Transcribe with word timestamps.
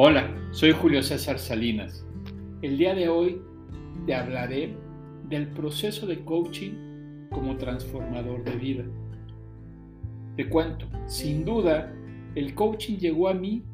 Hola, 0.00 0.32
soy 0.52 0.70
Julio 0.70 1.02
César 1.02 1.40
Salinas. 1.40 2.06
El 2.62 2.78
día 2.78 2.94
de 2.94 3.08
hoy 3.08 3.42
te 4.06 4.14
hablaré 4.14 4.76
del 5.28 5.48
proceso 5.48 6.06
de 6.06 6.24
coaching 6.24 7.26
como 7.32 7.56
transformador 7.56 8.44
de 8.44 8.52
vida. 8.52 8.84
Te 10.36 10.48
cuento, 10.48 10.86
sin 11.08 11.44
duda, 11.44 11.92
el 12.36 12.54
coaching 12.54 12.98
llegó 12.98 13.28
a 13.28 13.34
mí 13.34 13.64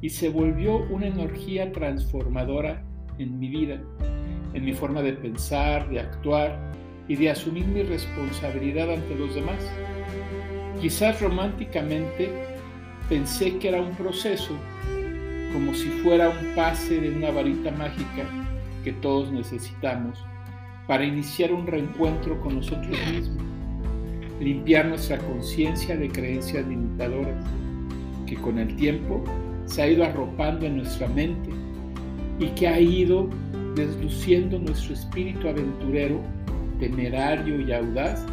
y 0.00 0.08
se 0.08 0.30
volvió 0.30 0.78
una 0.88 1.08
energía 1.08 1.70
transformadora 1.70 2.82
en 3.18 3.38
mi 3.38 3.50
vida, 3.50 3.78
en 4.54 4.64
mi 4.64 4.72
forma 4.72 5.02
de 5.02 5.12
pensar, 5.12 5.90
de 5.90 6.00
actuar 6.00 6.72
y 7.08 7.16
de 7.16 7.28
asumir 7.28 7.66
mi 7.66 7.82
responsabilidad 7.82 8.90
ante 8.90 9.14
los 9.16 9.34
demás. 9.34 9.60
Quizás 10.80 11.20
románticamente 11.20 12.30
pensé 13.06 13.58
que 13.58 13.68
era 13.68 13.82
un 13.82 13.94
proceso 13.94 14.54
como 15.54 15.72
si 15.72 15.88
fuera 16.02 16.30
un 16.30 16.54
pase 16.56 17.00
de 17.00 17.10
una 17.10 17.30
varita 17.30 17.70
mágica 17.70 18.24
que 18.82 18.92
todos 18.92 19.30
necesitamos 19.30 20.18
para 20.88 21.04
iniciar 21.04 21.52
un 21.52 21.64
reencuentro 21.64 22.40
con 22.40 22.56
nosotros 22.56 22.98
mismos, 23.12 23.44
limpiar 24.40 24.86
nuestra 24.86 25.16
conciencia 25.18 25.96
de 25.96 26.08
creencias 26.10 26.66
limitadoras 26.66 27.36
que 28.26 28.34
con 28.34 28.58
el 28.58 28.74
tiempo 28.74 29.22
se 29.66 29.82
ha 29.82 29.88
ido 29.88 30.04
arropando 30.04 30.66
en 30.66 30.78
nuestra 30.78 31.06
mente 31.06 31.50
y 32.40 32.46
que 32.48 32.66
ha 32.66 32.80
ido 32.80 33.30
desluciendo 33.76 34.58
nuestro 34.58 34.94
espíritu 34.94 35.48
aventurero, 35.48 36.20
temerario 36.80 37.60
y 37.60 37.72
audaz 37.72 38.26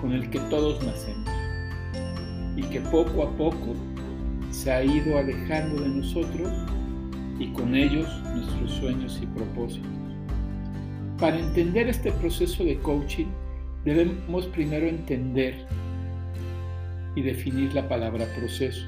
con 0.00 0.14
el 0.14 0.28
que 0.30 0.40
todos 0.48 0.82
nacemos 0.82 1.28
y 2.56 2.62
que 2.62 2.80
poco 2.80 3.24
a 3.24 3.30
poco 3.36 3.74
se 4.52 4.70
ha 4.70 4.84
ido 4.84 5.18
alejando 5.18 5.82
de 5.82 5.88
nosotros 5.88 6.52
y 7.38 7.48
con 7.52 7.74
ellos 7.74 8.06
nuestros 8.34 8.70
sueños 8.72 9.18
y 9.22 9.26
propósitos. 9.26 9.88
Para 11.18 11.38
entender 11.38 11.88
este 11.88 12.12
proceso 12.12 12.62
de 12.62 12.78
coaching 12.78 13.26
debemos 13.84 14.46
primero 14.48 14.86
entender 14.86 15.54
y 17.16 17.22
definir 17.22 17.72
la 17.72 17.88
palabra 17.88 18.26
proceso, 18.36 18.86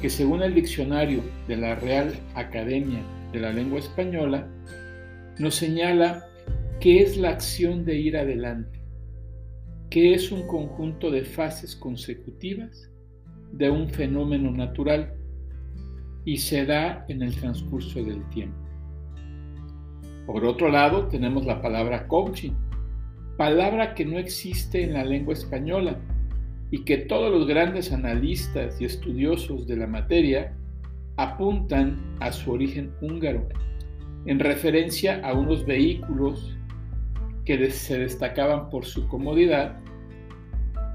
que 0.00 0.08
según 0.08 0.42
el 0.42 0.54
diccionario 0.54 1.22
de 1.48 1.56
la 1.56 1.74
Real 1.74 2.14
Academia 2.34 3.00
de 3.32 3.40
la 3.40 3.52
Lengua 3.52 3.80
Española, 3.80 4.48
nos 5.38 5.56
señala 5.56 6.24
que 6.80 7.02
es 7.02 7.16
la 7.16 7.30
acción 7.30 7.84
de 7.84 7.96
ir 7.96 8.16
adelante, 8.16 8.80
que 9.90 10.14
es 10.14 10.30
un 10.30 10.46
conjunto 10.46 11.10
de 11.10 11.24
fases 11.24 11.74
consecutivas 11.74 12.90
de 13.52 13.70
un 13.70 13.88
fenómeno 13.88 14.50
natural 14.50 15.14
y 16.24 16.36
se 16.38 16.66
da 16.66 17.04
en 17.08 17.22
el 17.22 17.34
transcurso 17.36 18.02
del 18.02 18.22
tiempo. 18.30 18.58
Por 20.26 20.44
otro 20.44 20.68
lado, 20.68 21.06
tenemos 21.06 21.46
la 21.46 21.62
palabra 21.62 22.08
coaching, 22.08 22.52
palabra 23.36 23.94
que 23.94 24.04
no 24.04 24.18
existe 24.18 24.82
en 24.82 24.94
la 24.94 25.04
lengua 25.04 25.34
española 25.34 25.98
y 26.70 26.84
que 26.84 26.98
todos 26.98 27.32
los 27.32 27.46
grandes 27.46 27.92
analistas 27.92 28.80
y 28.80 28.86
estudiosos 28.86 29.66
de 29.68 29.76
la 29.76 29.86
materia 29.86 30.52
apuntan 31.16 32.16
a 32.20 32.32
su 32.32 32.52
origen 32.52 32.90
húngaro, 33.00 33.48
en 34.26 34.40
referencia 34.40 35.20
a 35.24 35.32
unos 35.32 35.64
vehículos 35.64 36.56
que 37.44 37.70
se 37.70 37.98
destacaban 37.98 38.68
por 38.68 38.84
su 38.84 39.06
comodidad 39.06 39.78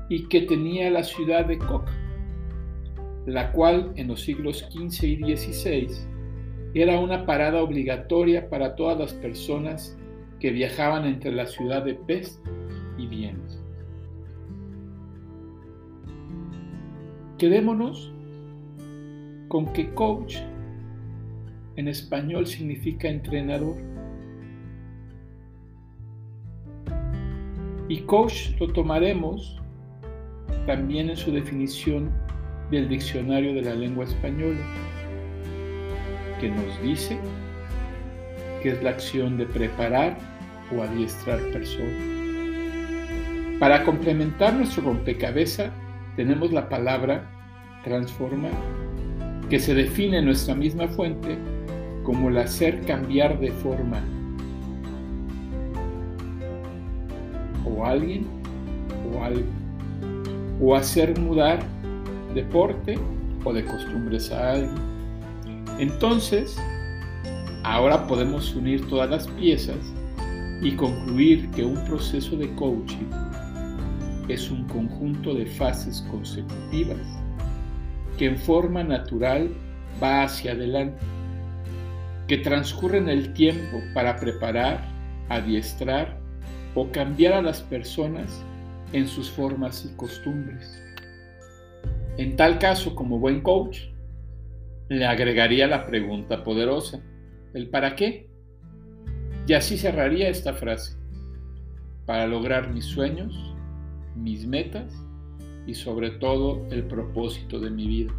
y 0.10 0.28
que 0.28 0.42
tenía 0.42 0.90
la 0.90 1.04
ciudad 1.04 1.46
de 1.46 1.58
Koch 1.58 1.90
la 3.26 3.52
cual 3.52 3.94
en 3.96 4.08
los 4.08 4.22
siglos 4.22 4.68
XV 4.72 5.04
y 5.04 5.36
XVI 5.36 5.88
era 6.74 7.00
una 7.00 7.26
parada 7.26 7.62
obligatoria 7.62 8.50
para 8.50 8.76
todas 8.76 8.98
las 8.98 9.14
personas 9.14 9.98
que 10.40 10.52
viajaban 10.52 11.06
entre 11.06 11.32
la 11.32 11.46
ciudad 11.46 11.84
de 11.84 11.96
Pest 11.96 12.46
y 12.98 13.08
Viena. 13.08 13.40
Quedémonos 17.38 18.14
con 19.48 19.74
que 19.74 19.94
coach 19.94 20.38
en 21.76 21.88
español 21.88 22.48
significa 22.48 23.10
entrenador. 23.10 23.76
Y 27.90 28.02
coach 28.02 28.52
lo 28.60 28.72
tomaremos 28.72 29.60
también 30.66 31.10
en 31.10 31.18
su 31.18 31.32
definición 31.32 32.12
del 32.72 32.88
diccionario 32.88 33.54
de 33.54 33.62
la 33.62 33.76
lengua 33.76 34.06
española, 34.06 34.60
que 36.40 36.50
nos 36.50 36.82
dice 36.82 37.20
que 38.64 38.72
es 38.72 38.82
la 38.82 38.92
acción 38.92 39.38
de 39.38 39.46
preparar 39.46 40.18
o 40.76 40.82
adiestrar 40.82 41.40
personas. 41.52 42.02
Para 43.60 43.84
complementar 43.84 44.54
nuestro 44.54 44.84
rompecabezas 44.84 45.70
tenemos 46.16 46.52
la 46.52 46.70
palabra 46.70 47.30
transformar, 47.84 48.54
que 49.50 49.60
se 49.60 49.76
define 49.76 50.20
en 50.20 50.26
nuestra 50.26 50.56
misma 50.56 50.88
fuente 50.88 51.38
como 52.04 52.30
el 52.30 52.38
hacer 52.38 52.82
cambiar 52.86 53.40
de 53.40 53.52
forma 53.52 54.02
o 57.66 57.86
alguien 57.86 58.26
o 59.14 59.24
algo, 59.24 59.46
o 60.62 60.76
hacer 60.76 61.20
mudar 61.20 61.60
deporte 62.34 62.98
o 63.44 63.54
de 63.54 63.66
costumbres 63.66 64.32
a 64.32 64.52
alguien. 64.52 64.76
Entonces, 65.80 66.58
ahora 67.64 68.08
podemos 68.08 68.54
unir 68.56 68.88
todas 68.88 69.10
las 69.10 69.28
piezas 69.28 69.78
y 70.62 70.72
concluir 70.76 71.50
que 71.52 71.64
un 71.64 71.84
proceso 71.86 72.36
de 72.36 72.54
coaching 72.56 73.10
es 74.28 74.50
un 74.50 74.66
conjunto 74.68 75.34
de 75.34 75.46
fases 75.46 76.06
consecutivas 76.10 77.00
que 78.18 78.28
en 78.28 78.38
forma 78.38 78.84
natural 78.84 79.50
va 80.02 80.24
hacia 80.24 80.52
adelante, 80.52 81.00
que 82.28 82.38
transcurre 82.38 83.00
en 83.00 83.10
el 83.10 83.34
tiempo 83.34 83.82
para 83.94 84.18
preparar, 84.18 84.88
adiestrar 85.30 86.20
o 86.76 86.92
cambiar 86.92 87.34
a 87.34 87.42
las 87.42 87.62
personas 87.62 88.44
en 88.94 89.08
sus 89.08 89.30
formas 89.30 89.86
y 89.86 89.96
costumbres. 89.96 90.80
En 92.18 92.36
tal 92.36 92.60
caso, 92.60 92.94
como 92.94 93.20
buen 93.20 93.42
coach, 93.42 93.80
le 94.90 95.06
agregaría 95.06 95.68
la 95.68 95.86
pregunta 95.86 96.44
poderosa, 96.44 97.02
¿el 97.54 97.70
para 97.70 97.96
qué? 97.96 98.30
Y 99.48 99.54
así 99.54 99.78
cerraría 99.78 100.28
esta 100.28 100.54
frase, 100.54 100.98
para 102.06 102.28
lograr 102.28 102.74
mis 102.74 102.86
sueños, 102.86 103.56
mis 104.16 104.46
metas 104.46 104.94
y 105.66 105.74
sobre 105.74 106.12
todo 106.12 106.68
el 106.72 106.84
propósito 106.84 107.60
de 107.60 107.70
mi 107.70 107.88
vida. 107.88 108.14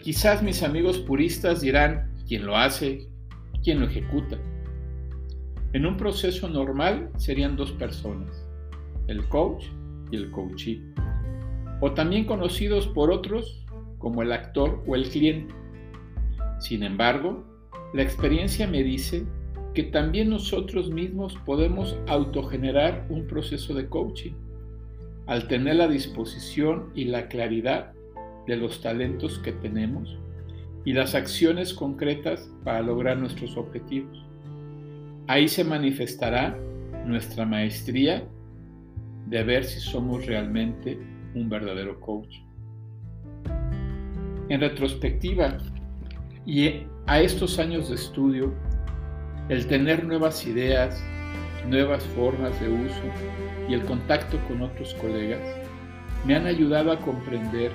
Quizás 0.00 0.42
mis 0.42 0.62
amigos 0.62 0.98
puristas 0.98 1.60
dirán, 1.60 2.14
¿quién 2.28 2.46
lo 2.46 2.56
hace? 2.56 3.08
¿Quién 3.64 3.80
lo 3.80 3.86
ejecuta? 3.86 4.38
En 5.72 5.84
un 5.84 5.96
proceso 5.96 6.48
normal 6.48 7.10
serían 7.16 7.56
dos 7.56 7.72
personas, 7.72 8.46
el 9.08 9.28
coach 9.28 9.64
y 10.12 10.16
el 10.16 10.30
coachee 10.30 10.80
o 11.80 11.92
también 11.92 12.24
conocidos 12.24 12.86
por 12.88 13.10
otros 13.10 13.64
como 13.98 14.22
el 14.22 14.32
actor 14.32 14.82
o 14.86 14.94
el 14.94 15.08
cliente. 15.08 15.54
Sin 16.60 16.82
embargo, 16.82 17.44
la 17.94 18.02
experiencia 18.02 18.66
me 18.66 18.82
dice 18.82 19.24
que 19.74 19.84
también 19.84 20.30
nosotros 20.30 20.90
mismos 20.90 21.36
podemos 21.44 21.96
autogenerar 22.06 23.06
un 23.10 23.26
proceso 23.26 23.74
de 23.74 23.88
coaching 23.88 24.32
al 25.26 25.46
tener 25.46 25.76
la 25.76 25.88
disposición 25.88 26.90
y 26.94 27.04
la 27.04 27.28
claridad 27.28 27.92
de 28.46 28.56
los 28.56 28.80
talentos 28.80 29.38
que 29.38 29.52
tenemos 29.52 30.18
y 30.84 30.94
las 30.94 31.14
acciones 31.14 31.74
concretas 31.74 32.50
para 32.64 32.80
lograr 32.80 33.18
nuestros 33.18 33.56
objetivos. 33.56 34.24
Ahí 35.26 35.46
se 35.46 35.64
manifestará 35.64 36.58
nuestra 37.04 37.44
maestría 37.44 38.26
de 39.26 39.42
ver 39.44 39.64
si 39.64 39.80
somos 39.80 40.24
realmente 40.24 40.98
un 41.34 41.48
verdadero 41.48 41.98
coach. 42.00 42.36
En 44.48 44.60
retrospectiva 44.60 45.58
y 46.46 46.84
a 47.06 47.20
estos 47.20 47.58
años 47.58 47.88
de 47.88 47.96
estudio, 47.96 48.54
el 49.48 49.66
tener 49.66 50.04
nuevas 50.04 50.46
ideas, 50.46 51.02
nuevas 51.66 52.04
formas 52.16 52.58
de 52.60 52.68
uso 52.68 53.02
y 53.68 53.74
el 53.74 53.84
contacto 53.84 54.38
con 54.46 54.62
otros 54.62 54.94
colegas 54.94 55.40
me 56.24 56.34
han 56.34 56.46
ayudado 56.46 56.92
a 56.92 56.98
comprender 56.98 57.72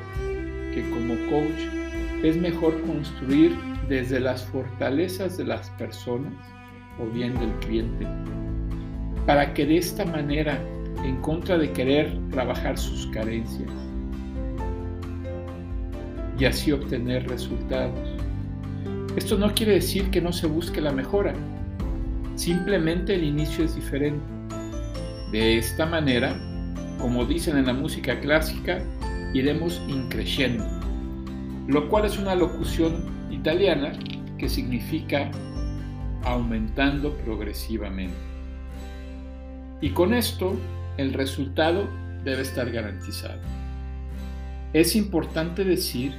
que 0.73 0.89
como 0.89 1.15
coach 1.29 1.83
es 2.23 2.37
mejor 2.37 2.79
construir 2.81 3.55
desde 3.87 4.19
las 4.19 4.43
fortalezas 4.45 5.37
de 5.37 5.45
las 5.45 5.69
personas 5.71 6.33
o 6.99 7.05
bien 7.07 7.33
del 7.39 7.51
cliente, 7.59 8.07
para 9.25 9.53
que 9.53 9.65
de 9.65 9.77
esta 9.77 10.05
manera 10.05 10.59
en 11.03 11.17
contra 11.17 11.57
de 11.57 11.71
querer 11.71 12.17
trabajar 12.31 12.77
sus 12.77 13.07
carencias 13.07 13.69
y 16.39 16.45
así 16.45 16.71
obtener 16.71 17.27
resultados 17.27 17.99
Esto 19.15 19.37
no 19.37 19.53
quiere 19.53 19.73
decir 19.73 20.09
que 20.09 20.21
no 20.21 20.33
se 20.33 20.47
busque 20.47 20.81
la 20.81 20.91
mejora, 20.91 21.35
simplemente 22.35 23.13
el 23.13 23.23
inicio 23.23 23.63
es 23.63 23.75
diferente. 23.75 24.23
De 25.31 25.57
esta 25.57 25.85
manera, 25.85 26.35
como 26.99 27.25
dicen 27.25 27.57
en 27.57 27.67
la 27.67 27.73
música 27.73 28.19
clásica, 28.19 28.81
iremos 29.33 29.81
increciendo, 29.87 30.65
lo 31.67 31.89
cual 31.89 32.05
es 32.05 32.17
una 32.17 32.33
locución 32.33 33.05
italiana 33.29 33.93
que 34.37 34.49
significa 34.49 35.29
aumentando 36.23 37.15
progresivamente. 37.17 38.15
Y 39.81 39.89
con 39.89 40.13
esto, 40.13 40.55
el 40.97 41.13
resultado 41.13 41.89
debe 42.23 42.41
estar 42.41 42.71
garantizado. 42.71 43.39
Es 44.73 44.95
importante 44.95 45.63
decir 45.63 46.13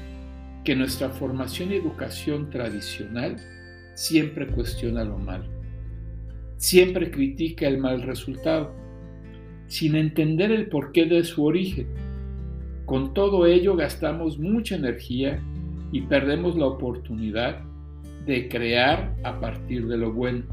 que 0.65 0.75
nuestra 0.75 1.11
formación 1.11 1.73
y 1.73 1.77
educación 1.77 2.51
tradicional 2.51 3.37
siempre 3.95 4.47
cuestiona 4.47 5.05
lo 5.05 5.19
malo, 5.19 5.47
siempre 6.57 7.11
critica 7.11 7.69
el 7.69 7.79
mal 7.79 8.03
resultado, 8.03 8.75
sin 9.67 9.97
entender 9.97 10.51
el 10.51 10.69
porqué 10.69 11.07
de 11.07 11.25
su 11.25 11.45
origen. 11.45 11.87
Con 12.87 13.15
todo 13.15 13.47
ello 13.47 13.77
gastamos 13.77 14.39
mucha 14.39 14.77
energía 14.77 15.43
y 15.93 16.03
perdemos 16.03 16.57
la 16.57 16.67
oportunidad 16.67 17.63
de 18.27 18.49
crear 18.49 19.15
a 19.23 19.39
partir 19.41 19.87
de 19.87 19.99
lo 19.99 20.13
bueno, 20.13 20.45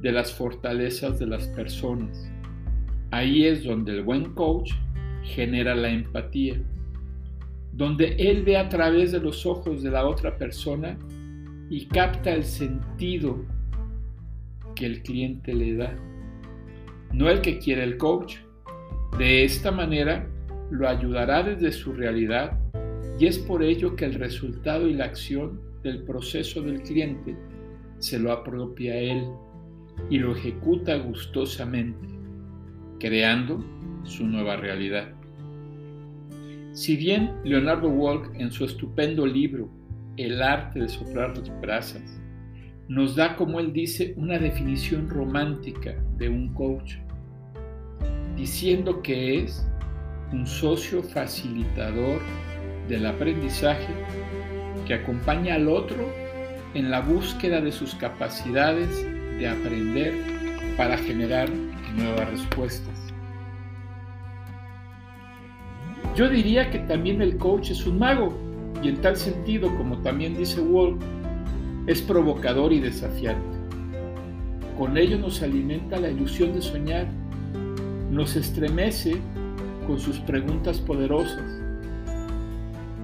de 0.00 0.12
las 0.12 0.32
fortalezas 0.32 1.18
de 1.18 1.26
las 1.26 1.46
personas. 1.48 2.30
Ahí 3.10 3.46
es 3.46 3.64
donde 3.64 3.92
el 3.92 4.02
buen 4.02 4.34
coach 4.34 4.72
genera 5.22 5.74
la 5.74 5.90
empatía 5.90 6.60
donde 7.72 8.14
él 8.18 8.42
ve 8.42 8.56
a 8.56 8.68
través 8.68 9.12
de 9.12 9.20
los 9.20 9.46
ojos 9.46 9.82
de 9.82 9.90
la 9.90 10.06
otra 10.06 10.36
persona 10.36 10.98
y 11.68 11.86
capta 11.86 12.32
el 12.32 12.44
sentido 12.44 13.44
que 14.74 14.86
el 14.86 15.02
cliente 15.02 15.54
le 15.54 15.76
da, 15.76 15.94
no 17.12 17.30
el 17.30 17.40
que 17.40 17.58
quiere 17.58 17.84
el 17.84 17.96
coach. 17.96 18.36
De 19.18 19.44
esta 19.44 19.70
manera 19.70 20.28
lo 20.70 20.88
ayudará 20.88 21.42
desde 21.42 21.72
su 21.72 21.92
realidad 21.92 22.58
y 23.18 23.26
es 23.26 23.38
por 23.38 23.62
ello 23.62 23.94
que 23.96 24.04
el 24.04 24.14
resultado 24.14 24.88
y 24.88 24.94
la 24.94 25.06
acción 25.06 25.60
del 25.82 26.02
proceso 26.02 26.62
del 26.62 26.82
cliente 26.82 27.36
se 27.98 28.18
lo 28.18 28.32
apropia 28.32 28.92
a 28.92 28.98
él 28.98 29.24
y 30.08 30.18
lo 30.18 30.34
ejecuta 30.34 30.96
gustosamente, 30.96 32.06
creando 33.00 33.64
su 34.04 34.26
nueva 34.26 34.56
realidad. 34.56 35.08
Si 36.72 36.96
bien 36.96 37.32
Leonardo 37.42 37.88
Walk 37.88 38.32
en 38.34 38.52
su 38.52 38.64
estupendo 38.64 39.26
libro 39.26 39.68
El 40.16 40.40
arte 40.40 40.80
de 40.80 40.88
soplar 40.88 41.36
las 41.36 41.60
brasas 41.60 42.20
nos 42.86 43.16
da, 43.16 43.36
como 43.36 43.60
él 43.60 43.72
dice, 43.72 44.14
una 44.16 44.38
definición 44.38 45.08
romántica 45.08 45.94
de 46.16 46.28
un 46.28 46.52
coach, 46.54 46.94
diciendo 48.36 49.00
que 49.00 49.42
es 49.42 49.64
un 50.32 50.44
socio 50.46 51.02
facilitador 51.02 52.20
del 52.88 53.06
aprendizaje 53.06 53.94
que 54.86 54.94
acompaña 54.94 55.54
al 55.54 55.68
otro 55.68 56.04
en 56.74 56.90
la 56.90 57.00
búsqueda 57.00 57.60
de 57.60 57.70
sus 57.70 57.94
capacidades 57.94 59.06
de 59.38 59.48
aprender 59.48 60.14
para 60.76 60.98
generar 60.98 61.48
nuevas 61.96 62.30
respuestas. 62.30 62.96
Yo 66.16 66.28
diría 66.28 66.70
que 66.70 66.80
también 66.80 67.22
el 67.22 67.36
coach 67.38 67.70
es 67.70 67.86
un 67.86 67.98
mago, 67.98 68.36
y 68.82 68.88
en 68.88 69.00
tal 69.00 69.16
sentido, 69.16 69.74
como 69.76 69.98
también 69.98 70.36
dice 70.36 70.60
Wolf, 70.60 71.00
es 71.86 72.02
provocador 72.02 72.72
y 72.72 72.80
desafiante. 72.80 73.58
Con 74.78 74.96
ello 74.96 75.18
nos 75.18 75.42
alimenta 75.42 75.98
la 75.98 76.10
ilusión 76.10 76.54
de 76.54 76.62
soñar, 76.62 77.06
nos 78.10 78.36
estremece 78.36 79.16
con 79.86 79.98
sus 79.98 80.18
preguntas 80.20 80.80
poderosas, 80.80 81.60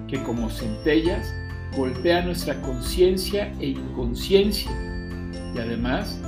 que 0.09 0.23
como 0.23 0.49
centellas 0.51 1.35
golpea 1.77 2.23
nuestra 2.25 2.61
conciencia 2.63 3.53
e 3.61 3.69
inconsciencia 3.69 4.71
y 5.55 5.59
además 5.59 6.21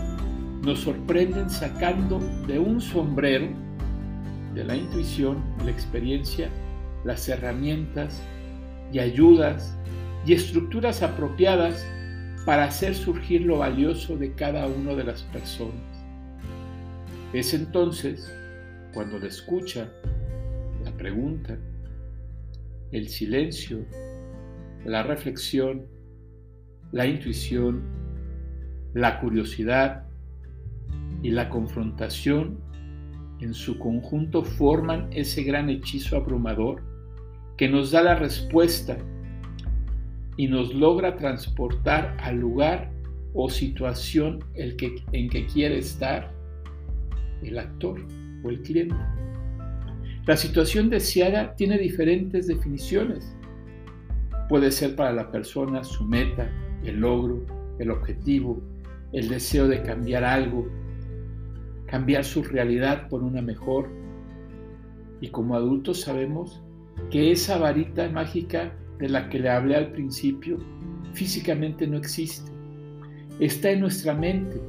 nos 0.63 0.81
sorprenden 0.81 1.49
sacando 1.49 2.19
de 2.47 2.59
un 2.59 2.81
sombrero 2.81 3.49
de 4.55 4.65
la 4.65 4.77
intuición, 4.77 5.43
la 5.65 5.71
experiencia, 5.71 6.51
las 7.05 7.29
herramientas 7.29 8.23
y 8.93 8.99
ayudas 8.99 9.77
y 10.27 10.33
estructuras 10.33 11.03
apropiadas 11.03 11.87
para 12.45 12.65
hacer 12.65 12.95
surgir 12.95 13.43
lo 13.43 13.59
valioso 13.59 14.17
de 14.17 14.33
cada 14.33 14.67
una 14.67 14.95
de 14.95 15.05
las 15.05 15.23
personas. 15.25 15.75
Es 17.33 17.55
entonces 17.55 18.33
cuando 18.95 19.19
la 19.19 19.27
escucha, 19.27 19.93
la 20.83 20.91
pregunta, 20.97 21.59
el 22.91 23.09
silencio, 23.09 23.85
la 24.85 25.03
reflexión, 25.03 25.87
la 26.91 27.07
intuición, 27.07 27.83
la 28.95 29.21
curiosidad 29.21 30.08
y 31.23 31.31
la 31.31 31.49
confrontación 31.49 32.59
en 33.41 33.55
su 33.55 33.79
conjunto 33.79 34.43
forman 34.43 35.09
ese 35.13 35.43
gran 35.43 35.71
hechizo 35.71 36.17
abrumador 36.17 36.83
que 37.57 37.69
nos 37.69 37.91
da 37.91 38.03
la 38.03 38.15
respuesta 38.15 38.97
y 40.37 40.47
nos 40.47 40.75
logra 40.75 41.17
transportar 41.17 42.17
al 42.21 42.37
lugar 42.37 42.91
o 43.35 43.51
situación 43.51 44.45
en 44.55 45.29
que 45.29 45.47
quiere 45.47 45.79
estar 45.79 46.33
el 47.43 47.59
actor 47.59 48.01
o 48.45 48.51
el 48.51 48.63
cliente. 48.63 48.97
La 50.27 50.37
situación 50.37 50.91
deseada 50.91 51.55
tiene 51.55 51.79
diferentes 51.79 52.47
definiciones. 52.47 53.35
Puede 54.49 54.71
ser 54.71 54.95
para 54.95 55.13
la 55.13 55.31
persona 55.31 55.83
su 55.83 56.05
meta, 56.05 56.51
el 56.85 57.01
logro, 57.01 57.45
el 57.79 57.91
objetivo, 57.91 58.63
el 59.13 59.29
deseo 59.29 59.69
de 59.69 59.83
cambiar 59.83 60.25
algo, 60.25 60.69
cambiar 61.89 62.25
su 62.25 62.43
realidad 62.43 63.09
por 63.09 63.23
una 63.23 63.43
mejor. 63.43 63.89
Y 65.21 65.29
como 65.29 65.57
adultos 65.57 66.03
sabemos 66.03 66.63
que 67.11 67.33
esa 67.33 67.59
varita 67.59 68.09
mágica 68.11 68.73
de 68.99 69.09
la 69.09 69.29
que 69.29 69.39
le 69.39 69.51
hablé 69.51 69.77
al 69.77 69.93
principio 69.93 70.59
físicamente 71.13 71.87
no 71.87 71.97
existe. 71.97 72.51
Está 73.41 73.71
en 73.71 73.81
nuestra 73.81 74.15
mente 74.15 74.61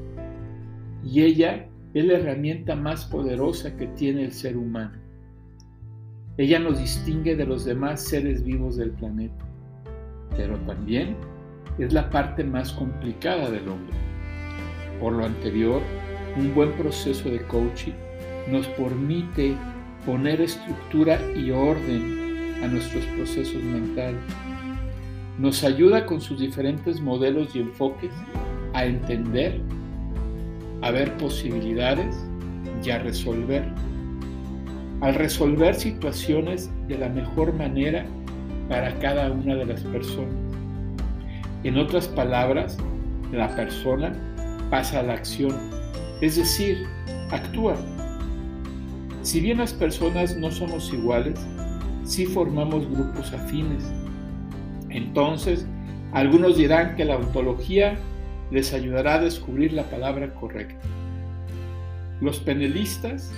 y 1.04 1.22
ella 1.22 1.68
es 1.94 2.06
la 2.06 2.14
herramienta 2.14 2.76
más 2.76 3.06
poderosa 3.06 3.76
que 3.76 3.88
tiene 3.88 4.26
el 4.26 4.32
ser 4.32 4.58
humano. 4.58 4.98
Ella 6.38 6.60
nos 6.60 6.80
distingue 6.80 7.36
de 7.36 7.46
los 7.46 7.66
demás 7.66 8.02
seres 8.02 8.44
vivos 8.44 8.78
del 8.78 8.92
planeta, 8.92 9.46
pero 10.38 10.58
también 10.60 11.18
es 11.80 11.92
la 11.92 12.10
parte 12.10 12.44
más 12.44 12.72
complicada 12.72 13.50
del 13.50 13.68
hombre. 13.68 13.98
Por 15.00 15.14
lo 15.14 15.26
anterior, 15.26 15.82
un 16.38 16.54
buen 16.54 16.72
proceso 16.74 17.30
de 17.30 17.42
coaching 17.44 17.94
nos 18.50 18.68
permite 18.68 19.56
poner 20.06 20.42
estructura 20.42 21.20
y 21.36 21.52
orden 21.52 22.64
a 22.64 22.68
nuestros 22.68 23.06
procesos 23.06 23.62
mentales. 23.64 24.20
Nos 25.38 25.64
ayuda 25.64 26.06
con 26.06 26.20
sus 26.20 26.40
diferentes 26.40 27.00
modelos 27.00 27.56
y 27.56 27.60
enfoques 27.60 28.12
a 28.74 28.86
entender, 28.86 29.62
a 30.82 30.92
ver 30.92 31.16
posibilidades 31.18 32.16
y 32.84 32.90
a 32.90 33.00
resolver. 33.00 33.64
Al 35.02 35.16
resolver 35.16 35.76
situaciones 35.76 36.70
de 36.88 36.98
la 36.98 37.08
mejor 37.08 37.54
manera 37.54 38.06
para 38.68 38.94
cada 39.00 39.32
una 39.32 39.56
de 39.56 39.66
las 39.66 39.82
personas. 39.82 40.34
En 41.64 41.78
otras 41.78 42.08
palabras, 42.08 42.78
la 43.32 43.54
persona 43.56 44.14
pasa 44.70 45.00
a 45.00 45.04
la 45.04 45.14
acción, 45.14 45.56
es 46.22 46.36
decir, 46.36 46.86
actúa 47.32 47.76
si 49.22 49.42
bien 49.42 49.58
las 49.58 49.74
personas 49.74 50.38
no 50.38 50.50
somos 50.50 50.94
iguales, 50.94 51.40
sí 52.04 52.26
formamos 52.26 52.90
grupos 52.90 53.34
afines. 53.34 53.84
Entonces, 54.90 55.68
algunos 56.14 56.58
dirán 56.58 56.96
que 56.96 57.06
la 57.06 57.18
ontología 57.18 57.98
les 58.50 58.74
ayudará 58.74 59.16
a 59.16 59.22
descubrir 59.22 59.74
la 59.74 59.84
palabra 59.84 60.34
correcta. 60.34 60.82
Los 62.22 62.40
penelistas 62.40 63.32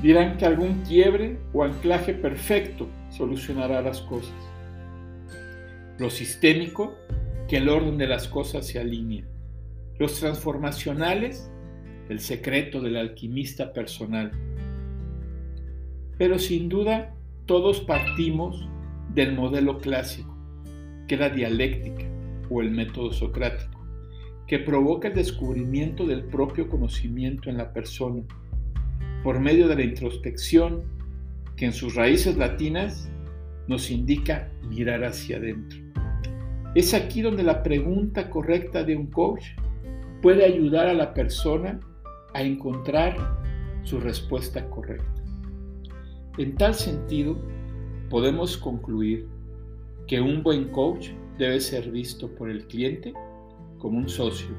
dirán 0.00 0.36
que 0.36 0.46
algún 0.46 0.82
quiebre 0.88 1.38
o 1.52 1.64
anclaje 1.64 2.14
perfecto 2.14 2.88
solucionará 3.10 3.82
las 3.82 4.00
cosas. 4.00 4.32
Lo 5.98 6.08
sistémico, 6.08 6.94
que 7.48 7.58
el 7.58 7.68
orden 7.68 7.98
de 7.98 8.06
las 8.06 8.28
cosas 8.28 8.66
se 8.66 8.78
alinea. 8.78 9.31
Los 10.02 10.18
transformacionales, 10.18 11.48
el 12.08 12.18
secreto 12.18 12.80
del 12.80 12.96
alquimista 12.96 13.72
personal. 13.72 14.32
Pero 16.18 16.40
sin 16.40 16.68
duda 16.68 17.14
todos 17.46 17.82
partimos 17.82 18.68
del 19.14 19.36
modelo 19.36 19.78
clásico, 19.78 20.36
que 21.06 21.14
era 21.14 21.28
dialéctica 21.28 22.04
o 22.50 22.62
el 22.62 22.72
método 22.72 23.12
socrático, 23.12 23.80
que 24.48 24.58
provoca 24.58 25.06
el 25.06 25.14
descubrimiento 25.14 26.04
del 26.04 26.24
propio 26.24 26.68
conocimiento 26.68 27.48
en 27.48 27.58
la 27.58 27.72
persona, 27.72 28.24
por 29.22 29.38
medio 29.38 29.68
de 29.68 29.76
la 29.76 29.84
introspección, 29.84 30.82
que 31.54 31.66
en 31.66 31.72
sus 31.72 31.94
raíces 31.94 32.36
latinas 32.36 33.08
nos 33.68 33.88
indica 33.88 34.50
mirar 34.68 35.04
hacia 35.04 35.36
adentro. 35.36 35.78
Es 36.74 36.92
aquí 36.92 37.22
donde 37.22 37.44
la 37.44 37.62
pregunta 37.62 38.30
correcta 38.30 38.82
de 38.82 38.96
un 38.96 39.06
coach 39.06 39.44
puede 40.22 40.44
ayudar 40.44 40.86
a 40.86 40.94
la 40.94 41.12
persona 41.12 41.80
a 42.32 42.42
encontrar 42.42 43.16
su 43.82 43.98
respuesta 43.98 44.64
correcta. 44.70 45.22
En 46.38 46.54
tal 46.54 46.74
sentido, 46.74 47.36
podemos 48.08 48.56
concluir 48.56 49.28
que 50.06 50.20
un 50.20 50.42
buen 50.42 50.68
coach 50.68 51.08
debe 51.38 51.58
ser 51.60 51.90
visto 51.90 52.28
por 52.36 52.48
el 52.48 52.66
cliente 52.68 53.12
como 53.78 53.98
un 53.98 54.08
socio, 54.08 54.54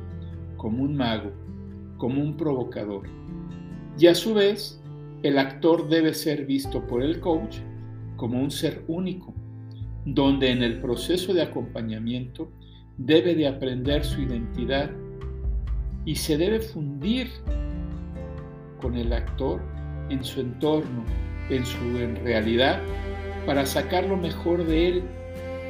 como 0.57 0.83
un 0.83 0.97
mago, 0.97 1.31
como 1.97 2.21
un 2.21 2.35
provocador. 2.35 3.07
Y 3.97 4.07
a 4.07 4.15
su 4.15 4.33
vez, 4.33 4.81
el 5.23 5.37
actor 5.37 5.87
debe 5.87 6.13
ser 6.13 6.45
visto 6.45 6.85
por 6.85 7.01
el 7.01 7.21
coach 7.21 7.59
como 8.17 8.41
un 8.41 8.51
ser 8.51 8.83
único, 8.87 9.33
donde 10.05 10.51
en 10.51 10.61
el 10.61 10.81
proceso 10.81 11.33
de 11.33 11.43
acompañamiento 11.43 12.51
debe 12.97 13.33
de 13.33 13.47
aprender 13.47 14.03
su 14.03 14.21
identidad 14.21 14.91
y 16.05 16.15
se 16.15 16.37
debe 16.37 16.59
fundir 16.59 17.29
con 18.81 18.95
el 18.95 19.13
actor 19.13 19.61
en 20.09 20.23
su 20.23 20.41
entorno, 20.41 21.03
en 21.49 21.65
su 21.65 21.77
realidad, 22.23 22.81
para 23.45 23.65
sacar 23.65 24.05
lo 24.05 24.17
mejor 24.17 24.65
de 24.65 24.87
él, 24.87 25.03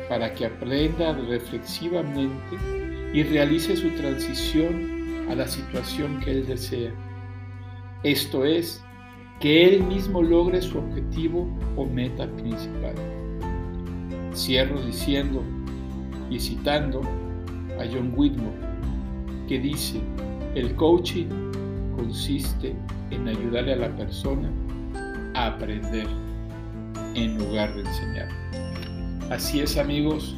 para 0.10 0.34
que 0.34 0.46
aprenda 0.46 1.14
reflexivamente 1.14 2.58
y 3.14 3.24
realice 3.24 3.76
su 3.76 3.90
transición 3.92 5.28
a 5.30 5.36
la 5.36 5.48
situación 5.48 6.20
que 6.20 6.32
él 6.32 6.48
desea. 6.48 6.92
Esto 8.04 8.46
es, 8.46 8.84
que 9.40 9.68
él 9.68 9.84
mismo 9.84 10.22
logre 10.22 10.62
su 10.62 10.78
objetivo 10.78 11.48
o 11.76 11.86
meta 11.86 12.28
principal. 12.28 12.96
Cierro 14.34 14.82
diciendo 14.82 15.44
y 16.30 16.40
citando 16.40 17.02
a 17.80 17.86
John 17.92 18.14
Whitmore, 18.16 18.73
que 19.48 19.60
dice, 19.60 20.02
el 20.56 20.76
coaching 20.76 21.28
consiste 21.96 22.76
en 23.12 23.28
ayudarle 23.28 23.74
a 23.74 23.78
la 23.78 23.96
persona 23.96 24.50
a 25.36 25.48
aprender 25.48 26.08
en 27.16 27.38
lugar 27.38 27.74
de 27.76 27.82
enseñar. 27.82 28.30
Así 29.30 29.62
es 29.62 29.78
amigos, 29.78 30.36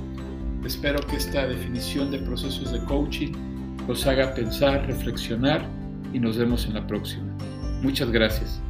espero 0.66 1.00
que 1.08 1.18
esta 1.18 1.48
definición 1.48 2.12
de 2.12 2.20
procesos 2.20 2.72
de 2.72 2.80
coaching 2.86 3.32
los 3.88 4.06
haga 4.08 4.34
pensar, 4.34 4.86
reflexionar 4.88 5.66
y 6.14 6.20
nos 6.20 6.38
vemos 6.38 6.66
en 6.66 6.74
la 6.74 6.88
próxima. 6.88 7.26
Muchas 7.82 8.10
gracias. 8.12 8.62